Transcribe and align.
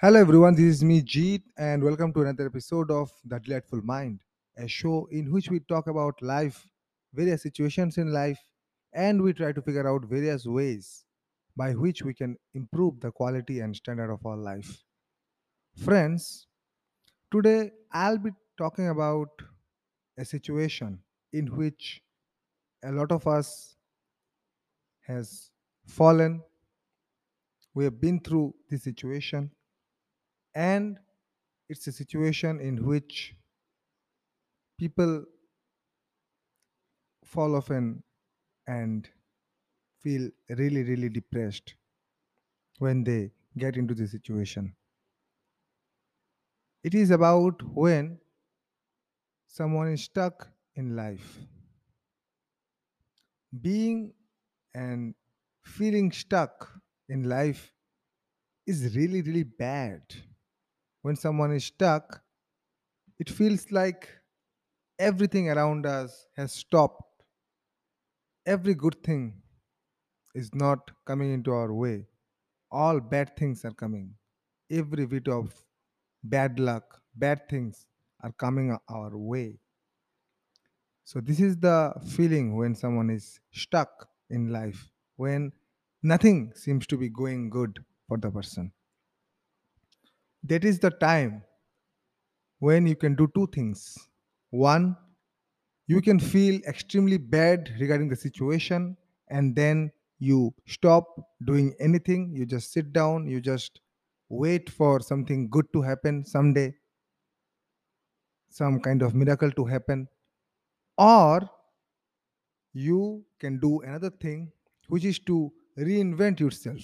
Hello 0.00 0.20
everyone, 0.20 0.54
this 0.54 0.76
is 0.76 0.84
me 0.84 1.02
Jeet 1.02 1.42
and 1.56 1.82
welcome 1.82 2.12
to 2.12 2.20
another 2.20 2.46
episode 2.46 2.88
of 2.88 3.10
The 3.24 3.40
Delightful 3.40 3.82
Mind, 3.82 4.20
a 4.56 4.68
show 4.68 5.08
in 5.10 5.32
which 5.32 5.50
we 5.50 5.58
talk 5.58 5.88
about 5.88 6.22
life, 6.22 6.68
various 7.14 7.42
situations 7.42 7.98
in 7.98 8.12
life, 8.12 8.38
and 8.92 9.20
we 9.20 9.32
try 9.32 9.50
to 9.50 9.60
figure 9.60 9.88
out 9.88 10.04
various 10.04 10.46
ways 10.46 11.04
by 11.56 11.72
which 11.72 12.02
we 12.02 12.14
can 12.14 12.36
improve 12.54 13.00
the 13.00 13.10
quality 13.10 13.58
and 13.58 13.74
standard 13.74 14.12
of 14.12 14.24
our 14.24 14.36
life. 14.36 14.84
Friends, 15.76 16.46
today 17.32 17.72
I'll 17.90 18.18
be 18.18 18.30
talking 18.56 18.90
about 18.90 19.30
a 20.16 20.24
situation 20.24 21.00
in 21.32 21.46
which 21.56 22.00
a 22.84 22.92
lot 22.92 23.10
of 23.10 23.26
us 23.26 23.74
has 25.08 25.50
fallen, 25.88 26.40
we 27.74 27.82
have 27.82 28.00
been 28.00 28.20
through 28.20 28.54
this 28.70 28.84
situation 28.84 29.50
and 30.58 30.98
it's 31.68 31.86
a 31.86 31.92
situation 31.92 32.60
in 32.60 32.84
which 32.84 33.34
people 34.78 35.24
fall 37.24 37.54
often 37.54 38.02
and 38.66 39.08
feel 40.00 40.30
really 40.50 40.82
really 40.84 41.08
depressed 41.08 41.74
when 42.78 43.04
they 43.04 43.30
get 43.56 43.76
into 43.76 43.94
the 43.94 44.06
situation. 44.06 44.74
It 46.82 46.92
is 46.94 47.10
about 47.12 47.62
when 47.62 48.18
someone 49.48 49.88
is 49.88 50.04
stuck 50.04 50.48
in 50.76 50.94
life. 50.94 51.38
Being 53.60 54.14
and 54.74 55.14
feeling 55.64 56.12
stuck 56.12 56.80
in 57.08 57.24
life 57.24 57.74
is 58.66 58.96
really 58.96 59.22
really 59.22 59.44
bad 59.44 60.02
when 61.08 61.20
someone 61.24 61.52
is 61.58 61.66
stuck 61.72 62.22
it 63.24 63.30
feels 63.40 63.66
like 63.80 64.08
everything 65.10 65.50
around 65.56 65.86
us 65.96 66.16
has 66.36 66.52
stopped 66.62 67.08
every 68.54 68.74
good 68.74 69.02
thing 69.02 69.24
is 70.34 70.54
not 70.54 70.90
coming 71.04 71.32
into 71.32 71.52
our 71.52 71.72
way. 71.74 72.06
All 72.70 73.00
bad 73.00 73.36
things 73.36 73.64
are 73.64 73.72
coming. 73.72 74.14
Every 74.70 75.06
bit 75.06 75.28
of 75.28 75.54
bad 76.22 76.58
luck, 76.58 77.00
bad 77.14 77.48
things 77.48 77.86
are 78.22 78.32
coming 78.32 78.76
our 78.88 79.16
way. 79.16 79.58
So, 81.04 81.20
this 81.20 81.40
is 81.40 81.56
the 81.56 81.94
feeling 82.06 82.56
when 82.56 82.74
someone 82.74 83.10
is 83.10 83.40
stuck 83.52 84.08
in 84.30 84.50
life, 84.52 84.90
when 85.16 85.52
nothing 86.02 86.52
seems 86.54 86.86
to 86.88 86.98
be 86.98 87.08
going 87.08 87.48
good 87.48 87.82
for 88.06 88.18
the 88.18 88.30
person. 88.30 88.72
That 90.42 90.64
is 90.64 90.80
the 90.80 90.90
time 90.90 91.44
when 92.58 92.86
you 92.86 92.96
can 92.96 93.14
do 93.14 93.28
two 93.34 93.46
things. 93.48 93.96
One, 94.50 94.96
you 95.86 96.00
can 96.02 96.20
feel 96.20 96.60
extremely 96.68 97.18
bad 97.18 97.70
regarding 97.80 98.08
the 98.08 98.16
situation 98.16 98.96
and 99.28 99.56
then 99.56 99.92
you 100.18 100.54
stop 100.66 101.16
doing 101.44 101.74
anything 101.80 102.32
you 102.34 102.46
just 102.46 102.72
sit 102.72 102.92
down 102.92 103.26
you 103.28 103.40
just 103.40 103.80
wait 104.30 104.70
for 104.70 105.00
something 105.00 105.50
good 105.50 105.66
to 105.72 105.82
happen 105.82 106.24
someday 106.24 106.74
some 108.50 108.78
kind 108.80 109.00
of 109.02 109.14
miracle 109.14 109.50
to 109.50 109.64
happen 109.64 110.06
or 110.98 111.50
you 112.72 113.26
can 113.38 113.58
do 113.58 113.80
another 113.82 114.10
thing 114.10 114.52
which 114.88 115.04
is 115.04 115.18
to 115.18 115.52
reinvent 115.76 116.40
yourself 116.40 116.82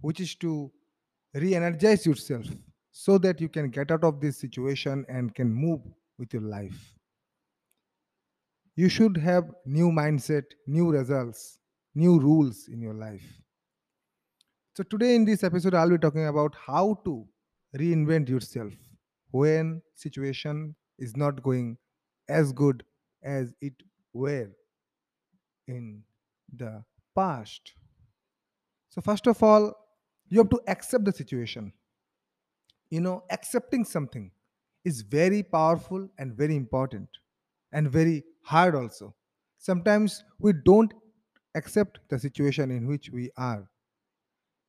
which 0.00 0.20
is 0.20 0.34
to 0.36 0.72
re-energize 1.36 2.06
yourself 2.06 2.46
so 2.90 3.18
that 3.18 3.40
you 3.40 3.48
can 3.48 3.70
get 3.70 3.90
out 3.90 4.04
of 4.04 4.20
this 4.20 4.38
situation 4.38 5.04
and 5.08 5.34
can 5.34 5.52
move 5.52 5.80
with 6.18 6.32
your 6.32 6.42
life. 6.42 6.94
You 8.74 8.88
should 8.88 9.16
have 9.16 9.44
new 9.64 9.90
mindset 9.90 10.44
new 10.66 10.90
results 10.90 11.58
new 11.94 12.18
rules 12.20 12.68
in 12.68 12.80
your 12.80 12.92
life. 12.92 13.24
So 14.74 14.82
today 14.82 15.14
in 15.14 15.24
this 15.24 15.42
episode 15.42 15.74
i'll 15.74 15.90
be 15.90 15.98
talking 15.98 16.26
about 16.26 16.54
how 16.54 17.00
to 17.06 17.26
reinvent 17.78 18.28
yourself 18.28 18.74
when 19.30 19.80
situation 19.94 20.74
is 20.98 21.16
not 21.16 21.42
going 21.42 21.78
as 22.28 22.52
good 22.52 22.82
as 23.22 23.54
it 23.60 23.74
were 24.12 24.50
in 25.68 26.02
the 26.54 26.84
past. 27.14 27.72
So 28.90 29.00
first 29.00 29.26
of 29.26 29.42
all 29.42 29.74
you 30.28 30.38
have 30.38 30.50
to 30.50 30.60
accept 30.66 31.04
the 31.04 31.12
situation. 31.12 31.72
You 32.90 33.00
know 33.00 33.24
accepting 33.30 33.84
something 33.84 34.30
is 34.84 35.02
very 35.02 35.42
powerful 35.42 36.08
and 36.18 36.34
very 36.34 36.54
important 36.54 37.08
and 37.72 37.90
very 37.90 38.24
hard 38.42 38.74
also. 38.74 39.14
Sometimes 39.58 40.22
we 40.38 40.52
don't 40.52 40.92
accept 41.54 41.98
the 42.08 42.18
situation 42.18 42.70
in 42.70 42.86
which 42.86 43.10
we 43.10 43.30
are. 43.36 43.68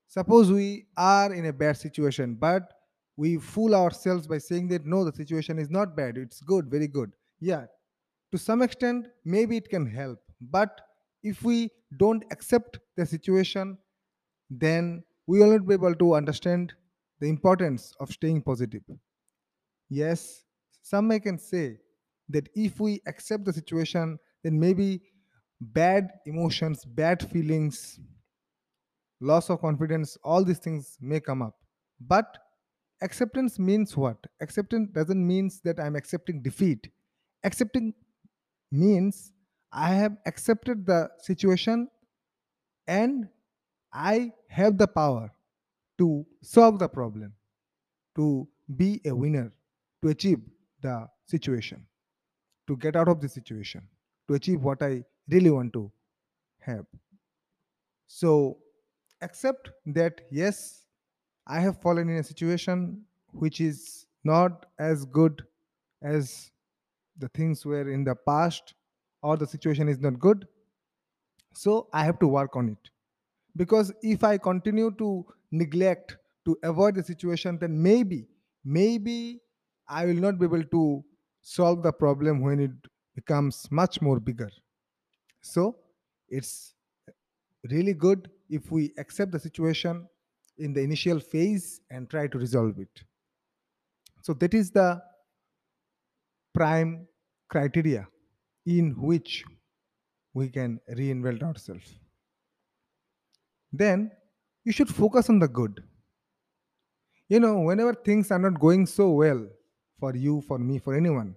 Suppose 0.07 0.51
we 0.51 0.88
are 0.96 1.34
in 1.34 1.46
a 1.46 1.53
bad 1.53 1.78
situation 1.78 2.35
but 2.35 2.73
we 3.17 3.38
fool 3.38 3.75
ourselves 3.75 4.28
by 4.28 4.38
saying 4.38 4.67
that 4.69 4.85
no 4.85 5.03
the 5.03 5.13
situation 5.13 5.59
is 5.59 5.69
not 5.69 5.96
bad. 5.96 6.17
It's 6.17 6.41
good 6.41 6.69
very 6.72 6.88
good. 6.88 7.12
Yeah 7.40 7.66
to 8.31 8.38
some 8.38 8.62
extent 8.62 9.07
maybe 9.25 9.57
it 9.57 9.69
can 9.69 9.85
help 9.85 10.19
but 10.41 10.81
if 11.23 11.44
we 11.44 11.69
don't 11.97 12.23
accept 12.31 12.79
the 12.96 13.06
situation 13.06 13.78
then 14.50 15.03
we 15.27 15.39
will 15.39 15.51
not 15.51 15.67
be 15.67 15.73
able 15.73 15.93
to 15.93 16.15
understand 16.15 16.73
the 17.19 17.27
importance 17.27 17.93
of 17.99 18.09
staying 18.11 18.41
positive. 18.41 18.83
Yes, 19.89 20.43
some 20.81 21.07
may 21.07 21.19
can 21.19 21.38
say 21.38 21.77
that 22.29 22.49
if 22.55 22.79
we 22.79 23.01
accept 23.07 23.45
the 23.45 23.53
situation, 23.53 24.19
then 24.43 24.59
maybe 24.59 25.01
bad 25.59 26.09
emotions, 26.25 26.85
bad 26.85 27.27
feelings, 27.29 27.99
loss 29.19 29.49
of 29.49 29.61
confidence, 29.61 30.17
all 30.23 30.43
these 30.43 30.59
things 30.59 30.97
may 31.01 31.19
come 31.19 31.41
up. 31.41 31.55
But 31.99 32.37
acceptance 33.01 33.57
means 33.57 33.97
what? 33.97 34.17
Acceptance 34.41 34.89
doesn't 34.93 35.25
mean 35.25 35.49
that 35.63 35.79
I'm 35.79 35.95
accepting 35.95 36.41
defeat. 36.41 36.89
Accepting 37.43 37.93
means 38.71 39.31
I 39.71 39.89
have 39.89 40.17
accepted 40.25 40.85
the 40.85 41.09
situation 41.19 41.89
and 42.87 43.27
I 43.93 44.31
have 44.49 44.77
the 44.77 44.87
power 44.87 45.31
to 45.97 46.25
solve 46.41 46.79
the 46.79 46.87
problem, 46.87 47.33
to 48.15 48.47
be 48.75 49.01
a 49.05 49.15
winner, 49.15 49.51
to 50.01 50.09
achieve 50.09 50.41
the 50.81 51.07
situation, 51.25 51.85
to 52.67 52.77
get 52.77 52.95
out 52.95 53.07
of 53.07 53.21
the 53.21 53.29
situation, 53.29 53.87
to 54.27 54.35
achieve 54.35 54.61
what 54.61 54.81
I 54.81 55.03
really 55.29 55.49
want 55.49 55.73
to 55.73 55.91
have. 56.59 56.85
So, 58.07 58.59
accept 59.21 59.71
that 59.87 60.21
yes, 60.31 60.85
I 61.45 61.59
have 61.59 61.81
fallen 61.81 62.09
in 62.09 62.17
a 62.17 62.23
situation 62.23 63.03
which 63.31 63.61
is 63.61 64.05
not 64.23 64.65
as 64.79 65.05
good 65.05 65.45
as 66.01 66.51
the 67.17 67.29
things 67.29 67.65
were 67.65 67.89
in 67.89 68.03
the 68.03 68.15
past, 68.15 68.73
or 69.23 69.37
the 69.37 69.47
situation 69.47 69.89
is 69.89 69.99
not 69.99 70.19
good. 70.19 70.47
So, 71.53 71.87
I 71.91 72.03
have 72.03 72.19
to 72.19 72.27
work 72.27 72.55
on 72.55 72.69
it 72.69 72.91
because 73.57 73.91
if 74.01 74.23
i 74.23 74.38
continue 74.38 74.91
to 74.91 75.25
neglect 75.51 76.18
to 76.45 76.57
avoid 76.63 76.95
the 76.95 77.03
situation 77.03 77.57
then 77.59 77.81
maybe 77.81 78.28
maybe 78.63 79.41
i 79.88 80.06
will 80.06 80.22
not 80.28 80.40
be 80.40 80.45
able 80.45 80.63
to 80.63 81.03
solve 81.41 81.81
the 81.84 81.91
problem 81.91 82.41
when 82.41 82.59
it 82.59 82.72
becomes 83.16 83.67
much 83.72 84.01
more 84.01 84.19
bigger. 84.19 84.50
So 85.41 85.78
it's 86.29 86.75
really 87.72 87.94
good 87.94 88.29
if 88.50 88.72
we 88.72 88.94
accept 88.97 89.31
the 89.31 89.40
situation 89.40 90.07
in 90.57 90.73
the 90.73 90.81
initial 90.81 91.19
phase 91.19 91.81
and 91.90 92.09
try 92.09 92.28
to 92.28 92.37
resolve 92.37 92.79
it. 92.79 93.03
So 94.22 94.34
that 94.34 94.53
is 94.53 94.72
the 94.72 95.02
prime 96.53 97.08
criteria 97.49 98.08
in 98.66 98.91
which 99.09 99.46
we 100.34 100.49
can 100.49 100.79
reinvent 100.91 101.43
ourselves 101.43 101.93
then 103.78 104.12
you 104.64 104.72
should 104.72 104.90
focus 104.90 105.29
on 105.29 105.40
the 105.40 105.47
good. 105.47 105.84
You 107.29 107.40
know, 107.40 107.59
whenever 107.59 107.94
things 107.94 108.32
are 108.32 108.40
not 108.40 108.59
going 108.59 108.85
so 108.85 109.12
well 109.12 109.47
for 110.00 110.16
you, 110.16 110.41
for 110.41 110.58
me, 110.58 110.79
for 110.79 110.96
anyone, 110.96 111.35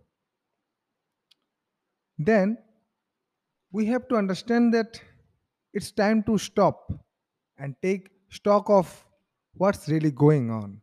then 2.19 2.59
we 3.73 3.87
have 3.87 4.09
to 4.09 4.17
understand 4.17 4.75
that 4.75 5.01
it's 5.73 5.91
time 5.91 6.23
to 6.25 6.39
stop 6.39 6.93
and 7.59 7.75
take 7.83 8.11
stock 8.31 8.69
of 8.69 9.05
what's 9.55 9.89
really 9.89 10.11
going 10.11 10.51
on. 10.51 10.81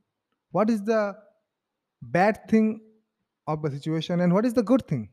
What 0.52 0.70
is 0.70 0.84
the 0.84 1.16
bad 2.02 2.48
thing 2.50 2.82
of 3.48 3.62
the 3.62 3.72
situation 3.72 4.22
and 4.22 4.34
what 4.34 4.46
is 4.46 4.54
the 4.54 4.64
good 4.64 4.88
thing? 4.88 5.10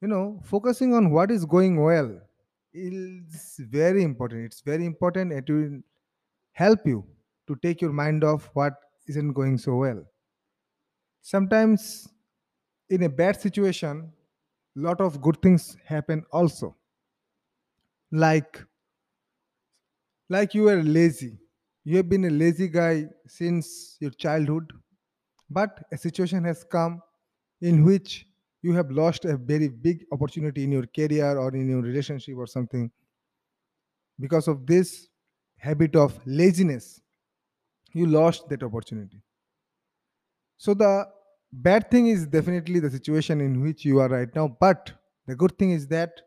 You 0.00 0.08
know, 0.08 0.40
focusing 0.44 0.94
on 0.94 1.10
what 1.10 1.30
is 1.30 1.44
going 1.44 1.82
well 1.82 2.20
is 2.72 3.56
very 3.58 4.02
important. 4.02 4.44
It's 4.44 4.60
very 4.60 4.84
important. 4.86 5.32
It 5.32 5.50
will 5.50 5.80
help 6.52 6.86
you. 6.86 7.00
to 7.48 7.54
take 7.64 7.80
your 7.82 7.92
mind 7.98 8.24
off 8.28 8.44
what 8.58 8.74
isn't 9.12 9.32
going 9.34 9.58
so 9.64 9.76
well. 9.76 10.00
Sometimes 11.20 12.08
in 12.90 13.02
a 13.04 13.08
bad 13.10 13.40
situation, 13.40 14.12
lot 14.74 15.00
of 15.00 15.20
good 15.20 15.42
things 15.42 15.76
happen 15.84 16.24
also. 16.32 16.76
Like 18.10 18.66
like 20.28 20.54
you 20.54 20.62
were 20.62 20.82
lazy. 20.82 21.38
You 21.84 21.96
have 21.98 22.08
been 22.08 22.24
a 22.24 22.30
lazy 22.30 22.68
guy 22.68 23.06
since 23.26 23.96
your 24.00 24.10
childhood, 24.10 24.72
but 25.50 25.84
a 25.92 25.96
situation 25.96 26.44
has 26.44 26.64
come 26.64 27.02
in 27.60 27.84
which 27.84 28.25
you 28.66 28.72
have 28.74 28.90
lost 28.90 29.24
a 29.24 29.36
very 29.36 29.68
big 29.68 30.04
opportunity 30.12 30.64
in 30.64 30.72
your 30.72 30.86
career 30.98 31.38
or 31.38 31.54
in 31.54 31.68
your 31.68 31.82
relationship 31.82 32.36
or 32.36 32.46
something. 32.46 32.90
Because 34.18 34.48
of 34.48 34.66
this 34.66 35.08
habit 35.58 35.96
of 35.96 36.18
laziness 36.26 37.00
you 37.92 38.06
lost 38.06 38.48
that 38.50 38.62
opportunity. 38.62 39.22
So 40.58 40.74
the 40.74 41.08
bad 41.52 41.90
thing 41.90 42.08
is 42.08 42.26
definitely 42.26 42.80
the 42.80 42.90
situation 42.90 43.40
in 43.40 43.62
which 43.62 43.84
you 43.84 44.00
are 44.00 44.08
right 44.08 44.34
now 44.34 44.48
but 44.60 44.92
the 45.26 45.36
good 45.36 45.56
thing 45.58 45.70
is 45.70 45.86
that 45.88 46.20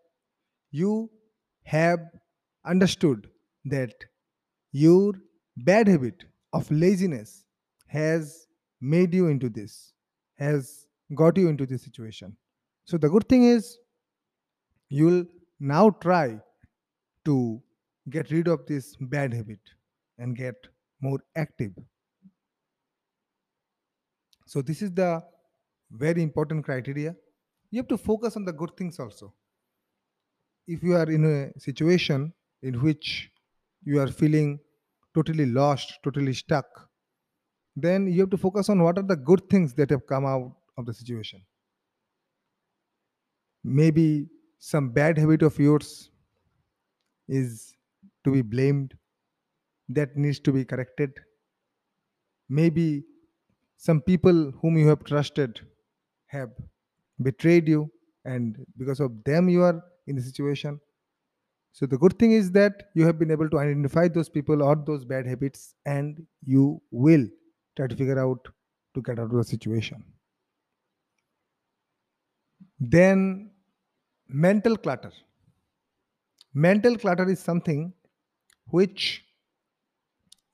you 0.72 1.12
have 1.64 2.00
understood 2.66 3.30
that 3.66 3.94
your 4.72 5.14
bad 5.58 5.88
habit 5.88 6.26
of 6.54 6.72
laziness 6.72 7.46
has 7.88 8.48
made 8.82 9.14
you 9.14 9.28
into 9.28 9.50
this 9.50 9.94
has 10.36 10.88
got 11.16 11.38
you 11.38 11.48
into 11.50 11.66
this 11.66 11.84
situation. 11.84 12.38
So 12.86 12.98
the 12.98 13.10
good 13.10 13.28
thing 13.30 13.44
is 13.44 13.78
you'll 14.90 15.26
now 15.60 15.90
try 15.90 16.40
to 17.26 17.62
get 18.10 18.32
rid 18.32 18.48
of 18.48 18.66
this 18.66 18.96
bad 18.98 19.34
habit 19.34 19.60
and 20.18 20.36
get 20.36 20.56
more 21.02 21.20
active. 21.36 21.74
So 24.46 24.62
this 24.62 24.82
is 24.82 24.94
the 24.94 25.24
very 25.92 26.22
important 26.24 26.66
criteria. 26.66 27.16
You 27.72 27.80
have 27.80 27.88
to 27.90 27.98
focus 27.98 28.36
on 28.36 28.46
the 28.46 28.54
good 28.54 28.76
things 28.78 29.00
also. 29.00 29.34
If 30.68 30.84
you 30.84 30.96
are 30.96 31.10
in 31.10 31.26
a 31.26 31.60
situation 31.60 32.34
in 32.62 32.82
which 32.82 33.32
you 33.84 34.00
are 34.00 34.08
feeling 34.08 34.60
totally 35.16 35.46
lost 35.46 36.00
totally 36.04 36.34
stuck 36.34 36.90
then 37.76 38.08
you 38.08 38.22
have 38.22 38.30
to 38.30 38.38
focus 38.38 38.70
on 38.70 38.84
what 38.84 38.98
are 38.98 39.08
the 39.12 39.16
good 39.16 39.50
things 39.50 39.74
that 39.76 39.90
have 39.90 40.06
come 40.08 40.26
out 40.26 40.56
of 40.80 40.86
the 40.86 40.94
situation. 40.94 41.46
Maybe 43.64 44.30
some 44.60 44.90
bad 44.90 45.18
habit 45.18 45.42
of 45.44 45.60
yours 45.60 46.12
is 47.28 47.76
to 48.24 48.32
be 48.32 48.42
blamed 48.42 48.96
that 49.90 50.16
needs 50.16 50.40
to 50.42 50.52
be 50.52 50.66
corrected. 50.66 51.12
Maybe 52.48 53.06
some 53.78 54.02
people 54.02 54.52
whom 54.62 54.78
you 54.78 54.88
have 54.88 55.04
trusted 55.04 55.62
have 56.28 56.52
betrayed 57.22 57.68
you 57.68 57.92
and 58.26 58.66
because 58.78 59.00
of 59.00 59.24
them 59.24 59.50
you 59.50 59.64
are 59.64 59.82
in 60.08 60.16
the 60.16 60.22
situation. 60.22 60.80
So 61.72 61.86
the 61.86 61.98
good 61.98 62.18
thing 62.18 62.32
is 62.32 62.52
that 62.52 62.90
you 62.96 63.06
have 63.06 63.20
been 63.20 63.32
able 63.32 63.50
to 63.50 63.60
identify 63.60 64.08
those 64.08 64.30
people 64.30 64.64
or 64.64 64.76
those 64.76 65.06
bad 65.06 65.28
habits 65.28 65.76
and 65.86 66.26
you 66.44 66.82
will 66.92 67.28
try 67.76 67.88
to 67.88 67.96
figure 67.96 68.20
out 68.20 68.48
to 68.96 69.02
get 69.02 69.20
out 69.20 69.26
of 69.26 69.38
the 69.38 69.44
situation 69.44 70.04
then 72.80 73.52
mental 74.28 74.78
clutter. 74.78 75.12
Mental 76.54 76.98
clutter 76.98 77.30
is 77.30 77.40
something 77.40 77.94
which 78.68 79.24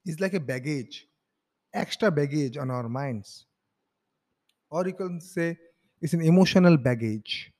is 0.06 0.20
like 0.20 0.34
a 0.34 0.40
baggage 0.40 1.08
extra 1.74 2.10
baggage 2.10 2.58
on 2.58 2.72
our 2.72 2.88
minds. 2.88 3.46
Or 4.70 4.88
you 4.88 4.94
can 4.94 5.20
say 5.20 5.58
it's 6.02 6.14
an 6.14 6.22
emotional 6.22 6.78
baggage. 6.78 7.52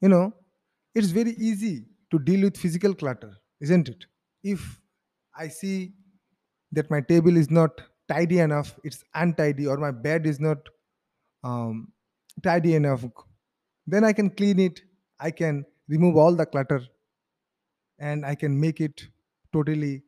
You 0.00 0.08
know 0.08 0.34
it's 0.94 1.08
very 1.10 1.32
easy 1.32 1.86
to 2.10 2.18
deal 2.18 2.42
with 2.42 2.56
physical 2.56 2.94
clutter 2.94 3.36
isn't 3.60 3.88
it? 3.88 4.04
If 4.42 4.80
i 5.38 5.48
see 5.48 5.92
that 6.72 6.90
my 6.90 7.00
table 7.00 7.36
is 7.36 7.50
not 7.50 7.80
tidy 8.08 8.38
enough 8.38 8.74
it's 8.84 9.02
untidy 9.14 9.66
or 9.66 9.76
my 9.76 9.90
bed 9.90 10.26
is 10.26 10.40
not 10.40 10.58
um, 11.44 11.92
tidy 12.42 12.74
enough. 12.74 13.04
Then 13.86 14.04
i 14.04 14.12
can 14.12 14.30
clean 14.30 14.58
it. 14.60 14.82
I 15.20 15.30
can 15.30 15.66
remove 15.88 16.16
all 16.16 16.34
the 16.34 16.46
clutter. 16.46 16.80
And 17.98 18.24
i 18.24 18.34
can 18.34 18.58
make 18.58 18.80
it 18.80 19.08
totally 19.52 20.02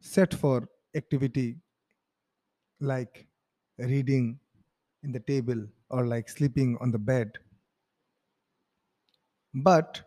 set 0.00 0.32
for 0.32 0.70
activity 0.94 1.60
like 2.80 3.26
reading 3.78 4.40
in 5.02 5.12
the 5.12 5.20
table 5.20 5.66
or 5.90 6.06
like 6.06 6.28
sleeping 6.28 6.76
on 6.80 6.90
the 6.90 6.98
bed. 6.98 7.38
But 9.54 10.04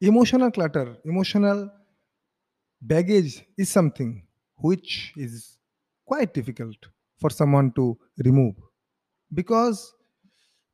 emotional 0.00 0.52
clutter 0.52 0.98
emotional 1.04 1.68
baggage 2.80 3.44
is 3.58 3.68
something 3.70 4.26
which 4.56 5.12
is 5.16 5.58
quite 6.06 6.32
difficult 6.34 6.76
for 7.18 7.30
someone 7.30 7.72
to 7.72 7.98
remove 8.24 8.54
because 9.34 9.94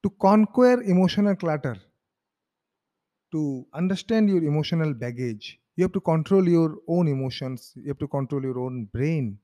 to 0.03 0.11
conquer 0.11 0.83
emotional 0.83 1.37
clutter 1.37 1.77
to 3.33 3.67
understand 3.73 4.29
your 4.29 4.43
emotional 4.45 4.93
baggage 4.95 5.59
you 5.77 5.85
have 5.85 5.93
to 5.93 6.01
control 6.01 6.49
your 6.49 6.79
own 6.87 7.09
emotions 7.09 7.73
you 7.77 7.89
have 7.89 7.99
to 7.99 8.09
control 8.09 8.43
your 8.43 8.59
own 8.59 8.85
brain. 8.87 9.39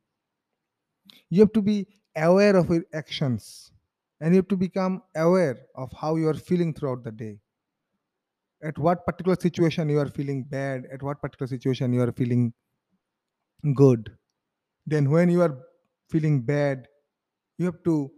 You 1.30 1.40
have 1.42 1.52
to 1.52 1.62
be 1.62 1.86
aware 2.16 2.56
of 2.56 2.68
your 2.68 2.84
actions 2.92 3.70
and 4.20 4.34
you 4.34 4.38
have 4.38 4.48
to 4.48 4.56
become 4.56 5.02
aware 5.14 5.66
of 5.76 5.92
how 5.92 6.16
you 6.16 6.28
are 6.28 6.34
feeling 6.34 6.74
throughout 6.74 7.04
the 7.04 7.12
day. 7.12 7.40
At 8.62 8.76
what 8.76 9.06
particular 9.06 9.34
situation 9.40 9.88
you 9.88 9.98
are 9.98 10.10
feeling 10.10 10.42
bad 10.44 10.84
at 10.92 11.02
what 11.02 11.22
particular 11.22 11.46
situation 11.48 11.94
you 11.94 12.02
are 12.02 12.12
feeling 12.12 12.52
good. 13.74 14.16
Then 14.86 15.10
when 15.10 15.30
you 15.30 15.42
are 15.42 15.58
feeling 16.10 16.42
bad 16.42 16.88
you 17.58 17.66
have 17.66 17.82
to 17.84 18.12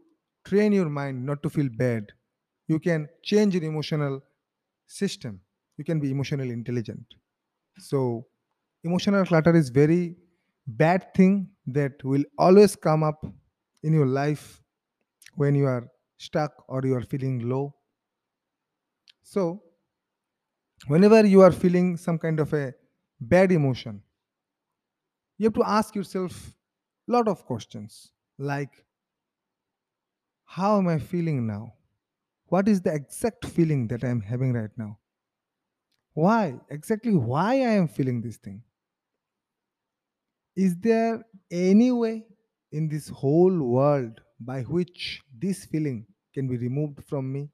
train 0.49 0.73
your 0.73 0.89
mind 0.89 1.25
not 1.25 1.43
to 1.45 1.51
feel 1.51 1.69
bad. 1.69 2.13
You 2.69 2.79
can 2.79 3.09
change 3.23 3.55
your 3.55 3.65
emotional 3.65 4.21
system. 4.87 5.41
You 5.77 5.85
can 5.85 6.01
be 6.01 6.11
emotionally 6.11 6.51
intelligent. 6.51 7.15
So 7.79 8.27
emotional 8.85 9.25
clutter 9.27 9.55
is 9.57 9.71
very 9.71 10.17
bad 10.67 11.15
thing 11.15 11.51
that 11.67 12.03
will 12.05 12.25
always 12.39 12.77
come 12.77 13.03
up 13.03 13.25
in 13.83 13.93
your 13.95 14.07
life 14.07 14.63
when 15.37 15.55
you 15.55 15.67
are 15.67 15.89
stuck 16.19 16.53
or 16.69 16.83
you 16.85 16.95
are 16.97 17.03
feeling 17.03 17.49
low. 17.49 17.75
So 19.23 19.63
whenever 20.89 21.25
you 21.25 21.41
are 21.41 21.53
feeling 21.53 21.97
some 21.97 22.19
kind 22.19 22.41
of 22.41 22.53
a 22.53 22.75
bad 23.21 23.53
emotion 23.53 24.03
you 25.39 25.47
have 25.47 25.55
to 25.55 25.65
ask 25.65 25.95
yourself 25.95 26.55
a 27.09 27.13
lot 27.13 27.29
of 27.29 27.45
questions. 27.47 28.13
Like 28.39 28.85
how 30.51 30.79
am 30.79 30.89
i 30.89 30.99
feeling 30.99 31.47
now? 31.47 31.75
What 32.47 32.69
is 32.69 32.81
the 32.81 32.93
exact 32.95 33.45
feeling 33.45 33.87
that 33.89 34.03
i 34.03 34.09
am 34.09 34.23
having 34.23 34.55
right 34.55 34.71
now? 34.79 34.99
Why? 36.15 36.59
Exactly 36.71 37.15
why 37.15 37.51
i 37.57 37.75
am 37.81 37.87
feeling 37.87 38.23
this 38.23 38.39
thing? 38.39 38.63
Is 40.57 40.75
there 40.79 41.23
any 41.51 41.93
way 41.93 42.25
in 42.73 42.89
this 42.89 43.09
whole 43.09 43.59
world 43.75 44.23
by 44.41 44.63
which 44.63 45.23
this 45.39 45.67
feeling 45.67 46.07
can 46.33 46.49
be 46.49 46.57
removed 46.57 47.05
from 47.05 47.31
me 47.31 47.51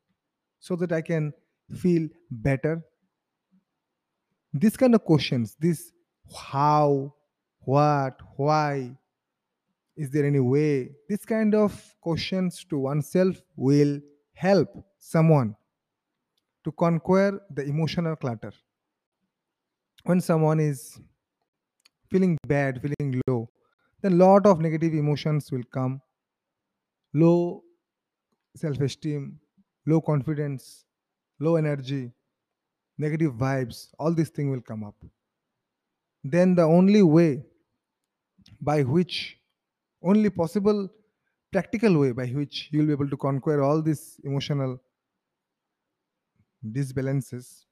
so 0.60 0.76
that 0.76 0.92
i 0.92 1.02
can 1.02 1.32
feel 1.82 2.08
better? 2.30 2.80
This 4.52 4.76
kind 4.76 4.94
of 4.94 5.04
questions 5.04 5.56
this 5.58 5.90
how 6.32 7.12
what 7.58 8.20
why 8.36 8.96
is 9.96 10.10
there 10.10 10.24
any 10.24 10.40
way 10.40 10.90
this 11.08 11.24
kind 11.24 11.54
of 11.54 11.72
questions 12.00 12.64
to 12.68 12.78
oneself 12.78 13.40
will 13.56 14.00
help 14.34 14.68
someone 14.98 15.54
to 16.64 16.72
conquer 16.72 17.40
the 17.50 17.64
emotional 17.64 18.16
clutter? 18.16 18.52
When 20.04 20.20
someone 20.20 20.60
is 20.60 20.98
feeling 22.10 22.36
bad 22.46 22.80
feeling 22.82 23.20
low 23.26 23.48
then 24.02 24.18
lot 24.18 24.46
of 24.46 24.60
negative 24.60 24.92
emotions 24.92 25.50
will 25.50 25.64
come. 25.72 26.00
Low 27.12 27.62
self 28.56 28.80
esteem 28.80 29.40
low 29.86 30.00
confidence 30.00 30.84
low 31.40 31.56
energy 31.56 32.12
negative 32.98 33.32
vibes 33.32 33.88
all 33.98 34.12
these 34.12 34.28
things 34.28 34.50
will 34.50 34.60
come 34.60 34.84
up. 34.84 34.94
Then 36.22 36.54
the 36.54 36.62
only 36.62 37.02
way 37.02 37.44
by 38.60 38.82
which 38.82 39.38
only 40.04 40.30
possible 40.30 40.88
practical 41.52 41.98
way 41.98 42.12
by 42.12 42.26
which 42.26 42.68
you'll 42.72 42.86
be 42.86 42.92
able 42.92 43.08
to 43.08 43.16
conquer 43.16 43.62
all 43.62 43.80
these 43.80 44.20
emotional 44.24 44.78
disbalances 46.72 47.66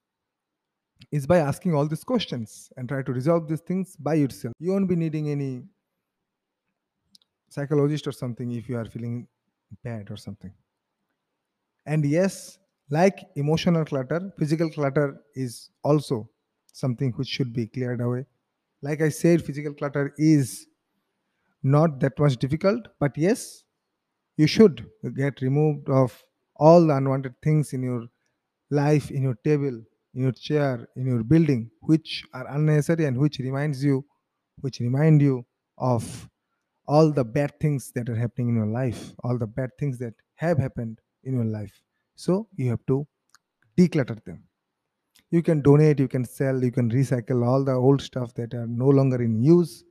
is 1.11 1.27
by 1.27 1.39
asking 1.39 1.75
all 1.75 1.87
these 1.87 2.05
questions 2.05 2.71
and 2.77 2.89
try 2.89 3.03
to 3.03 3.13
resolve 3.13 3.49
these 3.49 3.61
things 3.61 3.97
by 3.97 4.15
yourself. 4.15 4.55
You 4.59 4.73
won't 4.73 4.89
be 4.89 4.97
needing 4.97 5.31
any 5.31 5.65
psychologist 7.49 8.07
or 8.07 8.13
something 8.13 8.53
if 8.53 8.69
you 8.69 8.77
are 8.77 8.85
feeling 8.85 9.27
bad 9.83 10.11
or 10.11 10.17
something. 10.17 10.53
And 11.87 12.05
yes, 12.05 12.59
like 12.89 13.19
emotional 13.37 13.85
clutter, 13.85 14.33
physical 14.39 14.71
clutter 14.71 15.21
is 15.35 15.71
also 15.83 16.31
something 16.73 17.13
which 17.13 17.29
should 17.29 17.53
be 17.53 17.67
cleared 17.67 18.01
away. 18.01 18.27
Like 18.81 19.01
I 19.03 19.09
said, 19.09 19.45
physical 19.45 19.75
clutter 19.75 20.15
is 20.17 20.67
not 21.63 22.01
that 22.01 22.19
much 22.19 22.37
difficult, 22.37 22.89
but 22.99 23.17
yes, 23.17 23.65
you 24.37 24.47
should 24.47 24.91
get 25.17 25.41
removed 25.41 25.89
of 25.89 26.23
all 26.57 26.87
the 26.87 26.97
unwanted 26.97 27.35
things 27.43 27.73
in 27.73 27.83
your 27.83 28.07
life, 28.71 29.11
in 29.11 29.23
your 29.23 29.37
table, 29.45 29.83
in 30.15 30.23
your 30.23 30.33
chair, 30.33 30.89
in 30.97 31.07
your 31.07 31.23
building, 31.23 31.71
which 31.81 32.25
are 32.35 32.47
unnecessary 32.49 33.07
and 33.07 33.19
which 33.19 33.39
reminds 33.39 33.85
you, 33.85 34.05
which 34.61 34.81
remind 34.81 35.21
you 35.21 35.45
of 35.79 36.29
all 36.87 37.13
the 37.13 37.25
bad 37.25 37.59
things 37.61 37.93
that 37.95 38.09
are 38.09 38.17
happening 38.17 38.51
in 38.51 38.57
your 38.57 38.67
life, 38.67 39.13
all 39.23 39.39
the 39.39 39.47
bad 39.47 39.71
things 39.79 39.99
that 39.99 40.15
have 40.35 40.59
happened 40.59 40.99
in 41.25 41.35
your 41.35 41.45
life. 41.45 41.73
So 42.17 42.49
you 42.57 42.71
have 42.71 42.85
to 42.87 43.07
declutter 43.79 44.23
them. 44.25 44.45
You 45.31 45.43
can 45.43 45.63
donate, 45.63 45.99
you 45.99 46.09
can 46.09 46.25
sell, 46.25 46.63
you 46.63 46.71
can 46.71 46.91
recycle 46.91 47.47
all 47.47 47.65
the 47.65 47.73
old 47.73 48.03
stuff 48.03 48.35
that 48.35 48.53
are 48.53 48.67
no 48.67 48.89
longer 48.89 49.23
in 49.23 49.43
use. 49.43 49.85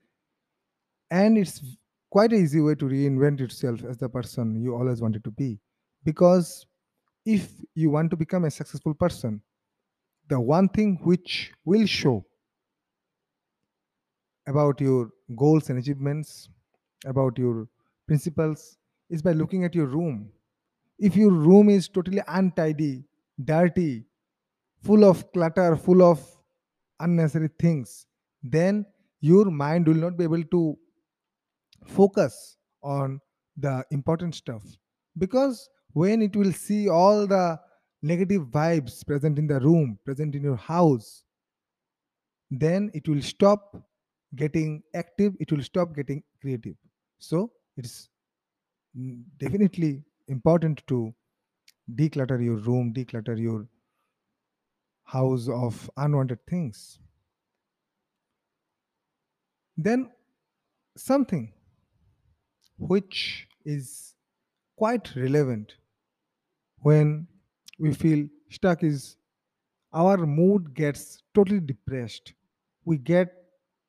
And 1.12 1.38
it's 1.38 1.62
quite 2.10 2.32
an 2.32 2.42
easy 2.42 2.62
way 2.62 2.74
to 2.76 2.86
reinvent 2.86 3.40
yourself 3.40 3.84
as 3.84 3.98
the 3.98 4.08
person 4.10 4.62
you 4.62 4.74
always 4.74 5.02
wanted 5.02 5.24
to 5.26 5.32
be. 5.32 5.60
Because 6.06 6.66
if 7.26 7.52
you 7.76 7.90
want 7.90 8.10
to 8.12 8.18
become 8.18 8.46
a 8.46 8.52
successful 8.52 8.94
person, 8.94 9.42
the 10.30 10.40
one 10.40 10.70
thing 10.70 11.00
which 11.04 11.52
will 11.66 11.86
show 11.86 12.26
about 14.48 14.80
your 14.80 15.10
goals 15.36 15.70
and 15.70 15.80
achievements, 15.80 16.50
about 17.06 17.38
your 17.38 17.68
principles, 18.08 18.78
is 19.10 19.22
by 19.22 19.34
looking 19.34 19.66
at 19.66 19.76
your 19.76 19.88
room. 19.88 20.32
If 20.98 21.16
your 21.18 21.32
room 21.32 21.70
is 21.70 21.90
totally 21.90 22.22
untidy, 22.28 23.04
dirty, 23.44 24.06
full 24.82 25.04
of 25.04 25.30
clutter, 25.34 25.76
full 25.76 26.02
of 26.02 26.26
unnecessary 27.00 27.50
things, 27.60 28.06
then 28.42 28.86
your 29.20 29.46
mind 29.46 29.88
will 29.88 29.96
not 29.96 30.18
be 30.18 30.24
able 30.24 30.44
to 30.44 30.78
focus 31.86 32.58
on 32.84 33.20
the 33.58 33.84
important 33.92 34.36
stuff. 34.36 34.64
Because 35.18 35.70
when 35.94 36.22
it 36.22 36.36
will 36.36 36.52
see 36.54 36.90
all 36.90 37.28
the 37.28 37.60
negative 38.02 38.44
vibes 38.48 39.06
present 39.06 39.38
in 39.38 39.48
the 39.48 39.60
room, 39.60 40.00
present 40.06 40.36
in 40.36 40.44
your 40.44 40.56
house, 40.56 41.24
then 42.50 42.92
it 42.94 43.08
will 43.08 43.22
stop 43.22 43.76
getting 44.36 44.82
active, 44.96 45.34
it 45.40 45.52
will 45.52 45.64
stop 45.64 45.96
getting 45.96 46.24
creative. 46.42 46.76
So 47.20 47.52
it's 47.78 48.10
definitely 49.38 50.04
important 50.28 50.82
to 50.88 51.14
declutter 51.96 52.44
your 52.44 52.56
room, 52.56 52.94
declutter 52.94 53.40
your 53.40 53.68
house 55.04 55.48
of 55.50 55.90
unwanted 55.98 56.40
things. 56.48 57.00
Then 59.78 60.10
something 60.96 61.54
which 62.82 63.48
is 63.66 64.16
quite 64.78 65.16
relevant 65.16 65.76
when 66.80 67.28
we 67.80 67.94
feel 67.94 68.28
stuck 68.50 68.84
is 68.84 69.18
our 69.94 70.18
mood 70.26 70.74
gets 70.74 71.24
totally 71.34 71.60
depressed. 71.60 72.34
We 72.86 72.98
get 72.98 73.34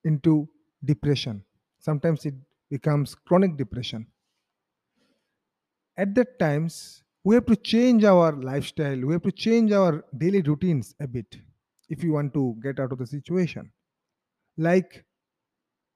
into 0.04 0.48
depression. 0.84 1.44
Sometimes 1.78 2.26
it 2.26 2.34
becomes 2.70 3.14
chronic 3.14 3.56
depression. 3.56 4.06
At 5.96 6.14
that 6.16 6.38
times, 6.38 7.02
we 7.24 7.34
have 7.34 7.46
to 7.46 7.56
change 7.56 8.04
our 8.04 8.32
lifestyle. 8.32 9.00
We 9.00 9.12
have 9.12 9.22
to 9.22 9.32
change 9.32 9.72
our 9.72 10.04
daily 10.16 10.42
routines 10.42 10.94
a 11.00 11.06
bit 11.06 11.38
if 11.88 12.02
you 12.02 12.12
want 12.12 12.34
to 12.34 12.56
get 12.62 12.80
out 12.80 12.92
of 12.92 12.98
the 12.98 13.06
situation. 13.06 13.72
Like 14.56 15.06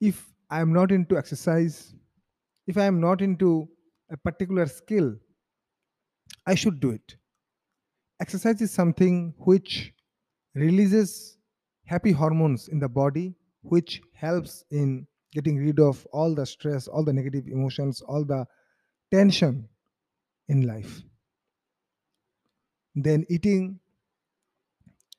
if 0.00 0.34
I 0.50 0.60
am 0.60 0.72
not 0.72 0.92
into 0.92 1.18
exercise, 1.18 1.94
if 2.66 2.76
I 2.76 2.84
am 2.84 3.00
not 3.00 3.22
into 3.22 3.68
a 4.10 4.16
particular 4.16 4.66
skill, 4.66 5.16
I 6.46 6.54
should 6.54 6.80
do 6.80 6.90
it. 6.90 7.16
Exercise 8.20 8.60
is 8.60 8.70
something 8.70 9.34
which 9.38 9.94
releases 10.54 11.38
happy 11.84 12.12
hormones 12.12 12.68
in 12.68 12.78
the 12.78 12.88
body, 12.88 13.34
which 13.62 14.02
helps 14.14 14.64
in 14.70 15.06
getting 15.32 15.56
rid 15.58 15.78
of 15.80 16.06
all 16.12 16.34
the 16.34 16.46
stress, 16.46 16.88
all 16.88 17.04
the 17.04 17.12
negative 17.12 17.46
emotions, 17.48 18.00
all 18.02 18.24
the 18.24 18.46
tension 19.10 19.68
in 20.48 20.62
life. 20.62 21.02
Then 22.96 23.24
eating 23.28 23.78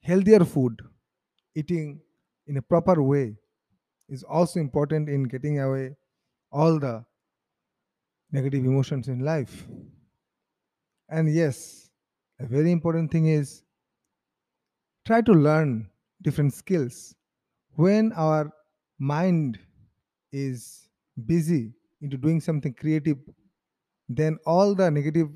healthier 0.02 0.44
food, 0.46 0.82
eating 1.56 2.02
in 2.48 2.58
a 2.58 2.62
proper 2.62 3.02
way 3.04 3.38
is 4.10 4.24
also 4.24 4.60
important 4.60 5.10
in 5.10 5.24
getting 5.24 5.60
away 5.60 5.96
all 6.52 6.80
the 6.80 7.06
negative 8.38 8.66
emotions 8.66 9.08
in 9.08 9.20
life. 9.20 9.68
And 11.10 11.34
yes, 11.34 11.90
a 12.40 12.46
very 12.46 12.72
important 12.72 13.12
thing 13.12 13.28
is 13.28 13.64
try 15.06 15.22
to 15.22 15.32
learn 15.32 15.90
different 16.22 16.54
skills. 16.54 17.16
When 17.76 18.12
our 18.14 18.52
mind 19.00 19.60
is 20.32 20.90
busy 21.26 21.74
into 22.02 22.18
doing 22.18 22.42
something 22.42 22.74
creative, 22.74 23.18
then 24.10 24.38
all 24.46 24.76
the 24.76 24.90
negative 24.92 25.30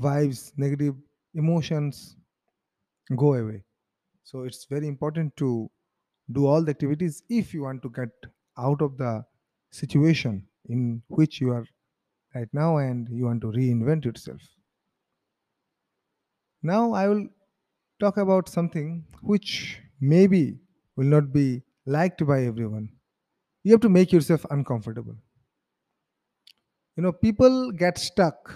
vibes, 0.00 0.52
negative 0.56 0.96
emotions 1.34 2.16
go 3.16 3.34
away. 3.34 3.64
So 4.24 4.44
it's 4.44 4.64
very 4.64 4.88
important 4.88 5.36
to 5.38 5.70
do 6.32 6.46
all 6.46 6.62
the 6.62 6.70
activities 6.70 7.22
if 7.28 7.54
you 7.54 7.62
want 7.62 7.82
to 7.82 7.90
get 7.90 8.10
out 8.58 8.82
of 8.82 8.98
the 8.98 9.24
situation 9.70 10.48
in 10.68 11.02
which 11.08 11.40
you 11.40 11.50
are 11.50 11.66
right 12.34 12.48
now 12.52 12.78
and 12.78 13.08
you 13.10 13.24
want 13.24 13.40
to 13.42 13.48
reinvent 13.48 14.04
yourself. 14.04 14.40
Now 16.62 16.92
I 16.92 17.08
will 17.08 17.26
talk 18.00 18.16
about 18.16 18.48
something 18.48 19.04
which 19.22 19.80
maybe 20.00 20.60
will 20.96 21.06
not 21.06 21.32
be 21.32 21.62
liked 21.86 22.26
by 22.26 22.44
everyone. 22.44 22.90
You 23.64 23.72
have 23.72 23.80
to 23.82 23.88
make 23.88 24.12
yourself 24.12 24.44
uncomfortable. 24.50 25.16
You 26.96 27.02
know, 27.02 27.12
people 27.12 27.72
get 27.72 27.98
stuck. 27.98 28.54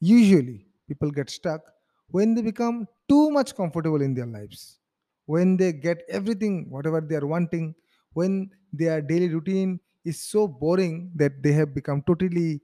Usually, 0.00 0.66
people 0.88 1.10
get 1.10 1.30
stuck 1.30 1.62
when 2.08 2.34
they 2.34 2.42
become 2.42 2.86
too 3.08 3.30
much 3.30 3.54
comfortable 3.54 4.02
in 4.02 4.14
their 4.14 4.26
lives. 4.26 4.78
When 5.26 5.56
they 5.56 5.72
get 5.72 6.02
everything, 6.08 6.70
whatever 6.70 7.00
they 7.00 7.16
are 7.16 7.26
wanting, 7.26 7.74
when 8.12 8.50
their 8.72 9.00
daily 9.00 9.28
routine 9.28 9.80
is 10.04 10.22
so 10.22 10.46
boring 10.48 11.12
that 11.16 11.42
they 11.42 11.52
have 11.52 11.74
become 11.74 12.02
totally 12.06 12.60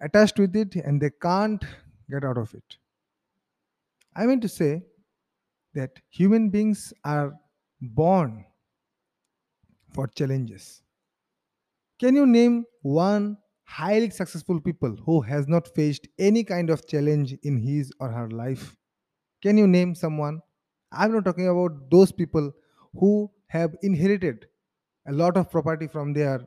attached 0.00 0.38
with 0.38 0.56
it 0.56 0.76
and 0.76 1.00
they 1.00 1.10
can't 1.10 1.64
get 2.10 2.24
out 2.24 2.38
of 2.38 2.54
it. 2.54 2.76
I 4.14 4.26
mean 4.26 4.40
to 4.40 4.48
say 4.48 4.82
that 5.74 6.00
human 6.10 6.50
beings 6.50 6.92
are 7.04 7.32
born 7.80 8.44
for 9.92 10.06
challenges. 10.08 10.82
Can 12.00 12.16
you 12.16 12.26
name 12.26 12.64
one 12.82 13.38
highly 13.64 14.10
successful 14.10 14.60
people 14.60 14.96
who 14.96 15.20
has 15.20 15.46
not 15.46 15.68
faced 15.68 16.08
any 16.18 16.42
kind 16.42 16.70
of 16.70 16.86
challenge 16.86 17.34
in 17.42 17.58
his 17.58 17.92
or 18.00 18.10
her 18.10 18.28
life? 18.30 18.76
Can 19.42 19.58
you 19.58 19.66
name 19.68 19.94
someone? 19.94 20.40
I'm 20.92 21.12
not 21.12 21.24
talking 21.24 21.48
about 21.48 21.90
those 21.90 22.12
people 22.12 22.52
who 22.94 23.30
have 23.48 23.76
inherited 23.82 24.46
a 25.06 25.12
lot 25.12 25.36
of 25.36 25.50
property 25.50 25.86
from 25.86 26.12
their 26.12 26.46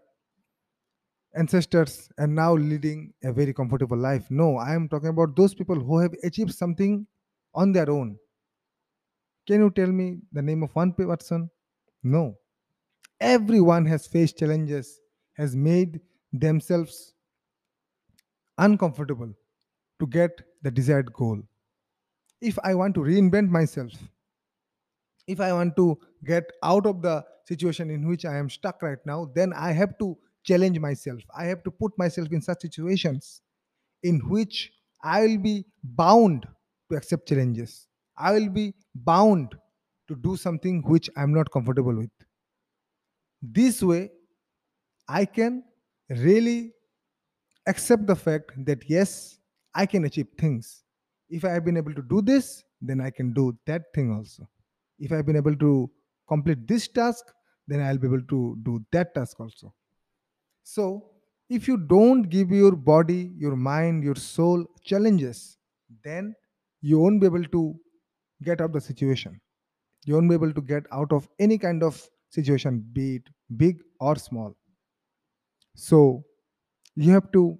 ancestors 1.35 2.09
and 2.17 2.33
now 2.33 2.53
leading 2.53 3.13
a 3.23 3.33
very 3.33 3.53
comfortable 3.53 3.97
life. 3.97 4.29
No, 4.29 4.57
I 4.57 4.75
am 4.75 4.87
talking 4.87 5.09
about 5.09 5.35
those 5.35 5.53
people 5.53 5.75
who 5.79 5.99
have 5.99 6.13
achieved 6.23 6.53
something 6.53 7.07
on 7.53 7.71
their 7.71 7.89
own. 7.89 8.17
Can 9.47 9.61
you 9.61 9.71
tell 9.71 9.87
me 9.87 10.19
the 10.31 10.41
name 10.41 10.63
of 10.63 10.73
one 10.75 10.93
person? 10.93 11.49
No. 12.03 12.37
Everyone 13.19 13.85
has 13.85 14.07
faced 14.07 14.37
challenges, 14.37 14.99
has 15.33 15.55
made 15.55 16.01
themselves 16.31 17.13
uncomfortable 18.57 19.33
to 19.99 20.07
get 20.07 20.41
the 20.61 20.71
desired 20.71 21.11
goal. 21.13 21.41
If 22.41 22.59
I 22.63 22.75
want 22.75 22.95
to 22.95 23.01
reinvent 23.01 23.49
myself, 23.49 23.91
if 25.27 25.39
I 25.39 25.53
want 25.53 25.75
to 25.77 25.97
get 26.25 26.43
out 26.63 26.85
of 26.85 27.01
the 27.01 27.25
situation 27.47 27.89
in 27.89 28.07
which 28.07 28.25
I 28.25 28.37
am 28.37 28.49
stuck 28.49 28.81
right 28.81 28.97
now, 29.05 29.31
then 29.33 29.53
I 29.53 29.71
have 29.71 29.97
to 29.99 30.17
challenge 30.43 30.79
myself. 30.79 31.21
I 31.37 31.45
have 31.45 31.63
to 31.63 31.71
put 31.71 31.97
myself 31.97 32.29
in 32.31 32.41
such 32.41 32.61
situations 32.61 33.41
in 34.03 34.19
which 34.29 34.71
I 35.03 35.21
will 35.21 35.37
be 35.37 35.65
bound 35.83 36.47
to 36.91 36.97
accept 36.97 37.27
challenges. 37.27 37.87
I 38.17 38.33
will 38.33 38.49
be 38.49 38.73
bound 38.95 39.55
to 40.07 40.15
do 40.15 40.35
something 40.37 40.81
which 40.83 41.09
I'm 41.17 41.33
not 41.33 41.51
comfortable 41.51 41.95
with. 41.95 42.11
This 43.41 43.81
way, 43.83 44.11
I 45.07 45.25
can 45.25 45.63
really 46.09 46.73
accept 47.67 48.07
the 48.07 48.15
fact 48.15 48.51
that 48.65 48.89
yes, 48.89 49.39
I 49.73 49.85
can 49.85 50.05
achieve 50.05 50.27
things. 50.37 50.83
If 51.29 51.45
I 51.45 51.49
have 51.51 51.65
been 51.65 51.77
able 51.77 51.93
to 51.93 52.01
do 52.01 52.21
this, 52.21 52.63
then 52.81 53.01
I 53.01 53.09
can 53.09 53.33
do 53.33 53.57
that 53.65 53.83
thing 53.95 54.11
also. 54.11 54.49
If 54.99 55.11
I 55.11 55.17
have 55.17 55.25
been 55.25 55.35
able 55.35 55.55
to 55.55 55.91
complete 56.27 56.67
this 56.67 56.87
task, 56.87 57.25
then 57.67 57.81
I'll 57.81 57.97
be 57.97 58.07
able 58.07 58.21
to 58.23 58.57
do 58.63 58.85
that 58.91 59.13
task 59.15 59.39
also. 59.39 59.73
So, 60.63 61.11
if 61.49 61.67
you 61.67 61.77
don't 61.77 62.23
give 62.23 62.51
your 62.51 62.75
body, 62.75 63.33
your 63.37 63.55
mind, 63.55 64.03
your 64.03 64.15
soul 64.15 64.65
challenges, 64.83 65.57
then 66.03 66.35
you 66.81 66.99
won't 66.99 67.21
be 67.21 67.27
able 67.27 67.43
to 67.43 67.79
get 68.43 68.61
out 68.61 68.65
of 68.67 68.73
the 68.73 68.81
situation. 68.81 69.39
You 70.05 70.15
won't 70.15 70.29
be 70.29 70.35
able 70.35 70.53
to 70.53 70.61
get 70.61 70.85
out 70.91 71.11
of 71.13 71.29
any 71.39 71.57
kind 71.57 71.83
of 71.83 72.09
situation, 72.29 72.79
be 72.93 73.17
it 73.17 73.29
big 73.57 73.83
or 73.99 74.15
small. 74.17 74.55
So, 75.75 76.25
you 76.95 77.11
have 77.13 77.31
to 77.33 77.59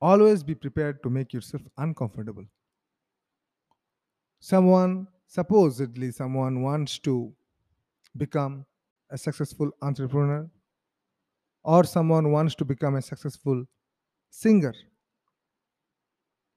always 0.00 0.44
be 0.44 0.54
prepared 0.54 1.02
to 1.02 1.10
make 1.10 1.32
yourself 1.32 1.62
uncomfortable. 1.78 2.44
Someone, 4.38 5.08
supposedly, 5.26 6.12
someone 6.12 6.62
wants 6.62 6.98
to 7.00 7.34
become 8.16 8.66
a 9.10 9.18
successful 9.18 9.70
entrepreneur, 9.82 10.50
or 11.64 11.84
someone 11.84 12.30
wants 12.32 12.54
to 12.56 12.64
become 12.64 12.96
a 12.96 13.02
successful 13.02 13.64
singer. 14.30 14.74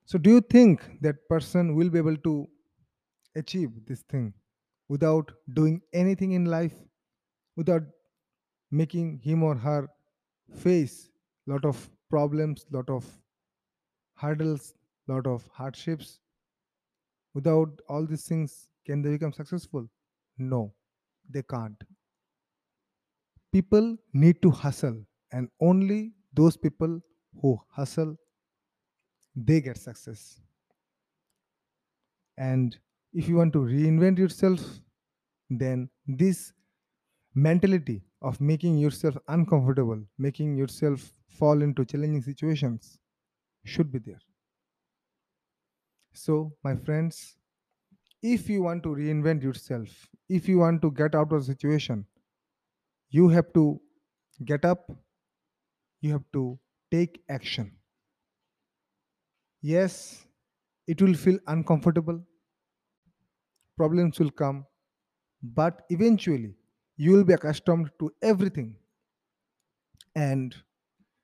So, 0.06 0.18
do 0.18 0.30
you 0.32 0.42
think 0.42 1.02
that 1.02 1.28
person 1.30 1.76
will 1.76 1.90
be 1.90 1.98
able 2.00 2.18
to 2.18 2.48
achieve 3.36 3.86
this 3.86 4.04
thing 4.04 4.34
without 4.90 5.32
doing 5.54 5.82
anything 5.94 6.32
in 6.34 6.46
life, 6.46 6.78
without 7.56 7.84
making 8.72 9.20
him 9.20 9.44
or 9.44 9.56
her 9.56 9.90
face 10.52 11.12
lot 11.48 11.66
of 11.66 11.90
problems, 12.10 12.66
lot 12.72 12.90
of 12.90 13.22
hurdles, 14.16 14.76
lot 15.08 15.26
of 15.28 15.48
hardships? 15.48 16.20
Without 17.34 17.80
all 17.88 18.06
these 18.06 18.28
things, 18.28 18.68
can 18.84 19.02
they 19.02 19.12
become 19.12 19.32
successful? 19.32 19.90
No, 20.38 20.76
they 21.30 21.44
can't. 21.44 21.82
People 23.52 23.98
need 24.14 24.42
to 24.42 24.50
hustle, 24.50 25.06
and 25.32 25.50
only 25.60 26.14
those 26.34 26.56
people 26.56 27.02
who 27.42 27.60
hustle 27.70 28.18
they 29.36 29.62
get 29.62 29.78
success. 29.78 30.42
And 32.38 32.78
if 33.14 33.28
you 33.28 33.36
want 33.36 33.54
to 33.54 33.60
reinvent 33.60 34.18
yourself, 34.18 34.62
then 35.50 35.90
this 36.08 36.54
mentality 37.36 38.04
of 38.22 38.42
making 38.42 38.78
yourself 38.78 39.18
uncomfortable, 39.28 40.04
making 40.18 40.58
yourself 40.58 41.14
fall 41.28 41.62
into 41.62 41.86
challenging 41.86 42.22
situations 42.22 43.00
should 43.66 43.92
be 43.92 44.00
there. 44.00 44.22
So, 46.14 46.58
my 46.66 46.76
friends, 46.76 47.38
if 48.22 48.50
you 48.50 48.64
want 48.64 48.84
to 48.84 48.90
reinvent 48.90 49.44
yourself, 49.44 50.10
if 50.30 50.50
you 50.50 50.60
want 50.60 50.82
to 50.84 50.92
get 50.92 51.16
out 51.16 51.34
of 51.34 51.40
the 51.42 51.46
situation, 51.46 52.08
you 53.10 53.30
have 53.30 53.52
to 53.54 53.82
get 54.46 54.66
up, 54.66 54.90
you 56.02 56.12
have 56.12 56.26
to 56.34 56.60
take 56.90 57.24
action. 57.30 57.78
Yes, 59.62 60.26
it 60.88 61.00
will 61.02 61.14
feel 61.14 61.38
uncomfortable, 61.46 62.26
problems 63.78 64.20
will 64.20 64.32
come, 64.32 64.66
but 65.44 65.86
eventually 65.90 66.56
you 66.98 67.14
will 67.14 67.24
be 67.26 67.34
accustomed 67.34 67.92
to 68.00 68.12
everything 68.22 68.78
and 70.16 70.56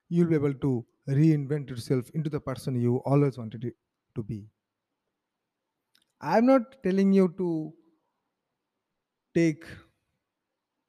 you'll 0.10 0.30
be 0.30 0.36
able 0.36 0.54
to 0.54 0.86
reinvent 1.10 1.70
yourself 1.70 2.10
into 2.12 2.30
the 2.30 2.40
person 2.40 2.76
you 2.76 2.98
always 3.06 3.38
wanted 3.38 3.74
to 4.16 4.24
be. 4.24 4.48
I'm 6.22 6.48
not 6.48 6.82
telling 6.82 7.14
you 7.14 7.28
to 7.38 7.76
take 9.34 9.66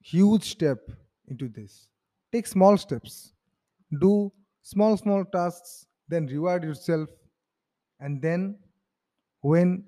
huge 0.05 0.45
step 0.45 0.91
into 1.29 1.49
this. 1.49 1.89
Take 2.33 2.47
small 2.47 2.77
steps. 2.77 3.35
Do 4.01 4.33
small 4.63 4.97
small 4.97 5.25
tasks, 5.25 5.87
then 6.09 6.27
reward 6.27 6.65
yourself 6.65 7.11
and 8.01 8.23
then 8.23 8.59
when 9.43 9.87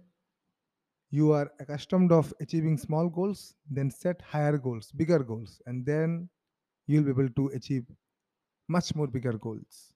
you 1.11 1.33
are 1.33 1.53
accustomed 1.61 2.13
of 2.13 2.33
achieving 2.41 2.77
small 2.79 3.09
goals 3.09 3.55
then 3.71 3.91
set 3.91 4.21
higher 4.23 4.57
goals 4.59 4.93
bigger 4.93 5.19
goals 5.31 5.61
and 5.67 5.85
then 5.87 6.29
you'll 6.87 7.05
be 7.05 7.11
able 7.11 7.29
to 7.31 7.49
achieve 7.49 7.87
much 8.69 8.95
more 8.95 9.07
bigger 9.09 9.35
goals 9.39 9.93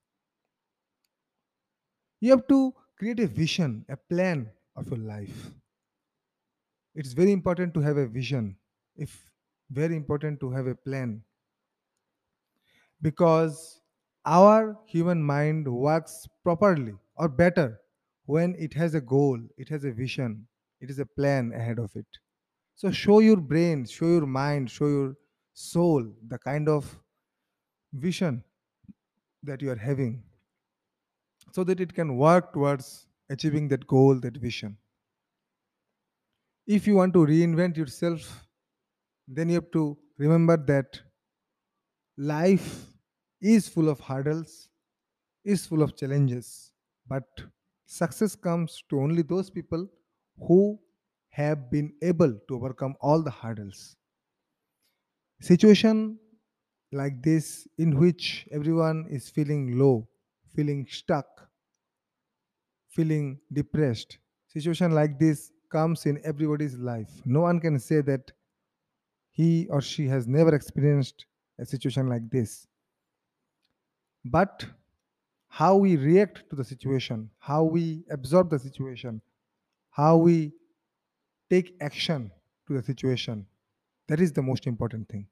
you 2.21 2.29
have 2.31 2.47
to 2.47 2.73
create 2.97 3.19
a 3.19 3.27
vision 3.27 3.85
a 3.89 3.97
plan 3.97 4.49
of 4.77 4.87
your 4.89 4.99
life 4.99 5.51
it's 6.95 7.13
very 7.13 7.31
important 7.31 7.73
to 7.73 7.81
have 7.81 7.97
a 7.97 8.07
vision 8.07 8.57
if 8.95 9.30
very 9.71 9.95
important 9.95 10.39
to 10.41 10.51
have 10.51 10.67
a 10.67 10.75
plan. 10.75 11.23
Because 13.01 13.81
our 14.25 14.79
human 14.85 15.21
mind 15.23 15.67
works 15.73 16.27
properly 16.43 16.97
or 17.15 17.27
better 17.27 17.81
when 18.25 18.55
it 18.55 18.73
has 18.75 18.93
a 18.95 19.01
goal 19.01 19.39
it 19.57 19.67
has 19.69 19.83
a 19.83 19.91
vision 19.91 20.47
it 20.79 20.89
is 20.89 20.99
a 20.99 21.05
plan 21.05 21.51
ahead 21.53 21.79
of 21.79 21.95
it. 21.95 22.05
So 22.75 22.91
show 22.91 23.19
your 23.19 23.37
brain 23.37 23.85
show 23.85 24.07
your 24.07 24.27
mind 24.27 24.71
show 24.71 24.87
your 24.87 25.17
soul 25.53 26.13
the 26.27 26.39
kind 26.39 26.69
of 26.69 26.99
vision 27.93 28.43
that 29.43 29.61
you 29.61 29.71
are 29.71 29.75
having 29.77 30.23
so 31.51 31.63
that 31.63 31.79
it 31.79 31.93
can 31.93 32.17
work 32.17 32.51
towards 32.51 33.07
achieving 33.29 33.67
that 33.67 33.85
goal 33.85 34.19
that 34.19 34.37
vision. 34.37 34.77
If 36.65 36.87
you 36.87 36.95
want 36.95 37.13
to 37.13 37.19
reinvent 37.19 37.77
yourself 37.77 38.47
then 39.27 39.49
you 39.49 39.55
have 39.55 39.71
to 39.71 39.97
remember 40.17 40.57
that 40.57 41.01
life 42.17 42.93
is 43.41 43.67
full 43.67 43.89
of 43.89 43.99
hurdles 43.99 44.69
is 45.43 45.65
full 45.67 45.83
of 45.83 45.95
challenges. 45.97 46.71
But 47.07 47.27
success 47.85 48.35
comes 48.35 48.83
to 48.89 48.99
only 49.01 49.23
those 49.23 49.49
people 49.51 49.89
who 50.39 50.79
have 51.29 51.71
been 51.71 51.95
able 52.01 52.39
to 52.47 52.55
overcome 52.55 52.95
all 53.01 53.21
the 53.23 53.31
hurdles. 53.31 53.97
Situation 55.41 56.19
like 56.93 57.21
this 57.23 57.67
in 57.77 57.99
which 57.99 58.47
everyone 58.51 59.07
is 59.09 59.29
feeling 59.29 59.77
low 59.77 60.07
feeling 60.55 60.85
stuck 60.89 61.49
feeling 62.89 63.39
depressed 63.53 64.17
situation 64.47 64.91
like 64.91 65.17
this 65.19 65.51
comes 65.71 66.05
in 66.05 66.19
everybody's 66.25 66.75
life. 66.75 67.21
No 67.25 67.41
one 67.41 67.61
can 67.61 67.79
say 67.79 68.01
that 68.01 68.31
he 69.41 69.67
or 69.69 69.81
she 69.81 70.07
has 70.07 70.27
never 70.27 70.53
experienced 70.53 71.25
a 71.59 71.65
situation 71.65 72.07
like 72.07 72.29
this. 72.29 72.67
But 74.23 74.65
how 75.59 75.75
we 75.75 75.97
react 75.97 76.49
to 76.49 76.55
the 76.55 76.63
situation 76.63 77.29
how 77.37 77.61
we 77.61 78.05
absorb 78.09 78.49
the 78.49 78.57
situation 78.57 79.21
how 79.89 80.15
we 80.15 80.35
take 81.49 81.75
action 81.81 82.31
to 82.65 82.73
the 82.77 82.83
situation 82.91 83.45
that 84.07 84.21
is 84.21 84.31
the 84.31 84.41
most 84.41 84.65
important 84.65 85.07
thing. 85.09 85.27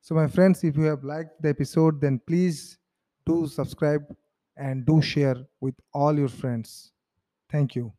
So 0.00 0.14
my 0.14 0.28
friends 0.28 0.62
if 0.62 0.76
you 0.76 0.84
have 0.84 1.02
liked 1.02 1.42
the 1.42 1.48
episode 1.48 2.00
then 2.00 2.20
please 2.28 2.78
do 3.26 3.48
subscribe 3.48 4.04
and 4.56 4.86
do 4.86 5.02
share 5.02 5.38
with 5.60 5.74
all 5.92 6.16
your 6.16 6.28
friends. 6.28 6.92
Thank 7.50 7.74
you 7.74 7.92